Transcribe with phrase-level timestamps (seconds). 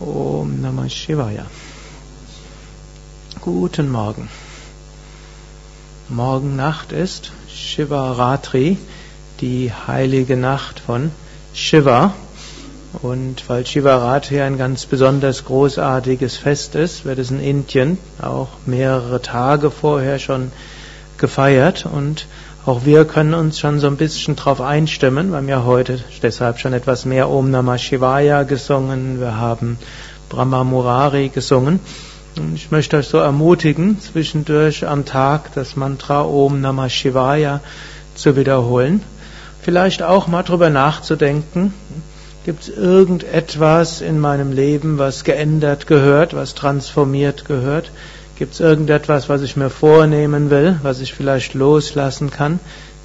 [0.00, 1.44] Om Namah Shivaya.
[3.42, 4.30] Guten Morgen.
[6.08, 8.78] Morgen Nacht ist Shivaratri,
[9.42, 11.10] die heilige Nacht von
[11.52, 12.14] Shiva.
[13.02, 19.20] Und weil Shivaratri ein ganz besonders großartiges Fest ist, wird es in Indien auch mehrere
[19.20, 20.50] Tage vorher schon
[21.18, 22.26] gefeiert und
[22.66, 25.30] auch wir können uns schon so ein bisschen drauf einstimmen.
[25.30, 29.18] Wir haben ja heute deshalb schon etwas mehr Om Namah Shivaya gesungen.
[29.18, 29.78] Wir haben
[30.28, 31.80] Brahma Murari gesungen.
[32.36, 37.60] Und ich möchte euch so ermutigen, zwischendurch am Tag das Mantra Om Namah Shivaya
[38.14, 39.02] zu wiederholen.
[39.62, 41.72] Vielleicht auch mal drüber nachzudenken.
[42.44, 47.90] Gibt es irgendetwas in meinem Leben, was geändert gehört, was transformiert gehört?
[48.40, 52.58] Gibt es irgendetwas, was ich mir vornehmen will, was ich vielleicht loslassen kann?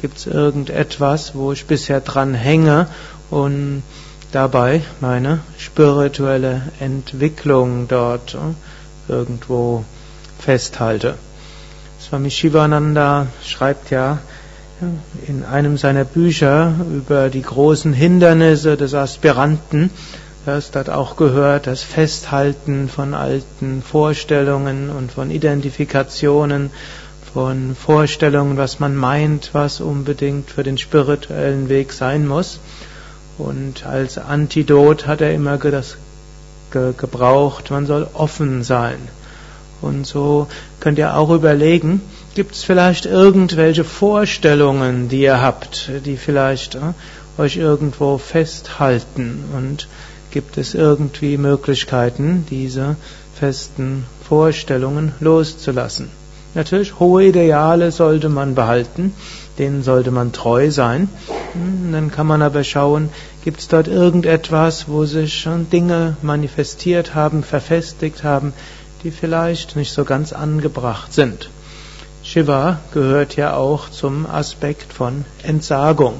[0.00, 2.88] Gibt es irgendetwas, wo ich bisher dran hänge
[3.30, 3.84] und
[4.32, 9.84] dabei meine spirituelle Entwicklung dort äh, irgendwo
[10.40, 11.14] festhalte?
[12.00, 14.18] Swami Shivananda schreibt ja
[15.28, 19.90] in einem seiner Bücher über die großen Hindernisse des Aspiranten,
[20.46, 26.70] das hat auch gehört, das Festhalten von alten Vorstellungen und von Identifikationen,
[27.32, 32.58] von Vorstellungen, was man meint, was unbedingt für den spirituellen Weg sein muss.
[33.38, 35.96] Und als Antidot hat er immer das
[36.70, 38.98] gebraucht, man soll offen sein.
[39.80, 40.46] Und so
[40.78, 42.02] könnt ihr auch überlegen,
[42.34, 46.92] gibt es vielleicht irgendwelche Vorstellungen, die ihr habt, die vielleicht äh,
[47.38, 49.88] euch irgendwo festhalten und
[50.30, 52.96] Gibt es irgendwie Möglichkeiten, diese
[53.34, 56.08] festen Vorstellungen loszulassen?
[56.54, 59.12] Natürlich, hohe Ideale sollte man behalten,
[59.58, 61.08] denen sollte man treu sein.
[61.52, 63.08] Hm, dann kann man aber schauen,
[63.44, 68.52] gibt es dort irgendetwas, wo sich schon Dinge manifestiert haben, verfestigt haben,
[69.02, 71.50] die vielleicht nicht so ganz angebracht sind.
[72.22, 76.14] Shiva gehört ja auch zum Aspekt von Entsagung.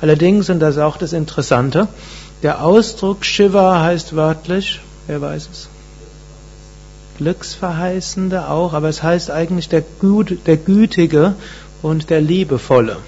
[0.00, 1.88] Allerdings, und das ist auch das Interessante,
[2.42, 5.68] der Ausdruck Shiva heißt wörtlich, wer weiß es?
[7.18, 11.34] Glücksverheißende auch, aber es heißt eigentlich der, Gut, der Gütige
[11.82, 12.98] und der Liebevolle.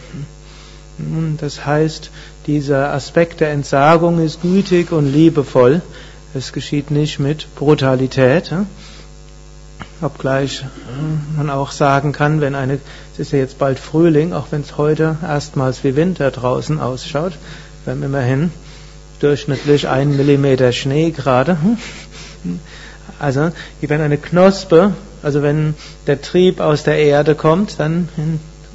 [1.38, 2.10] Das heißt,
[2.46, 5.82] dieser Aspekt der Entsagung ist gütig und liebevoll.
[6.34, 8.52] Es geschieht nicht mit Brutalität.
[10.00, 10.64] Obgleich
[11.36, 12.80] man auch sagen kann, wenn eine,
[13.12, 17.34] es ist ja jetzt bald Frühling, auch wenn es heute erstmals wie Winter draußen ausschaut,
[17.86, 18.50] haben immerhin
[19.20, 21.56] durchschnittlich ein Millimeter Schnee gerade.
[23.18, 24.92] Also, wenn eine Knospe,
[25.22, 25.74] also wenn
[26.06, 28.08] der Trieb aus der Erde kommt, dann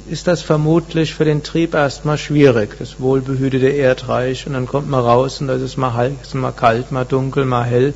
[0.08, 5.00] ist das vermutlich für den Trieb erstmal schwierig, das wohlbehütete Erdreich, und dann kommt man
[5.00, 7.94] raus und das ist ist mal kalt, mal dunkel, mal hell.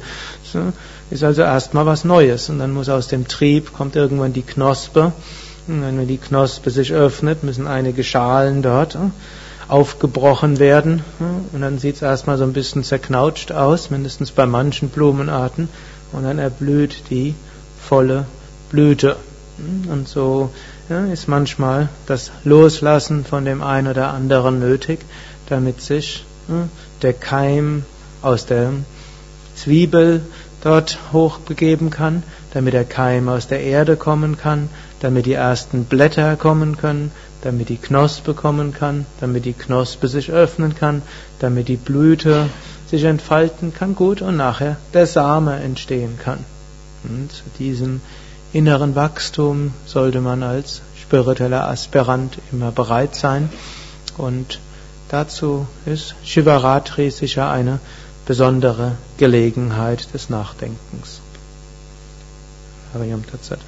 [0.50, 0.72] So,
[1.10, 5.12] ist also erstmal was Neues und dann muss aus dem Trieb kommt irgendwann die Knospe.
[5.66, 8.96] Und wenn die Knospe sich öffnet, müssen einige Schalen dort
[9.68, 11.04] aufgebrochen werden.
[11.52, 15.68] Und dann sieht es erstmal so ein bisschen zerknautscht aus, mindestens bei manchen Blumenarten.
[16.12, 17.34] Und dann erblüht die
[17.80, 18.24] volle
[18.70, 19.16] Blüte.
[19.90, 20.50] Und so
[20.88, 25.00] ja, ist manchmal das Loslassen von dem einen oder anderen nötig,
[25.48, 26.68] damit sich ja,
[27.02, 27.84] der Keim
[28.22, 28.72] aus der
[29.54, 30.22] Zwiebel
[30.62, 34.68] dort hochbegeben kann, damit der Keim aus der Erde kommen kann,
[35.00, 37.10] damit die ersten Blätter kommen können,
[37.42, 41.02] damit die Knospe kommen kann, damit die Knospe sich öffnen kann,
[41.38, 42.46] damit die Blüte
[42.90, 46.44] sich entfalten kann, gut, und nachher der Same entstehen kann.
[47.04, 48.00] Und zu diesem
[48.52, 53.50] inneren Wachstum sollte man als spiritueller Aspirant immer bereit sein.
[54.16, 54.58] Und
[55.08, 57.78] dazu ist Shivaratri sicher eine
[58.26, 61.20] besondere Gelegenheit des Nachdenkens.
[62.92, 63.64] Hariam, that's it.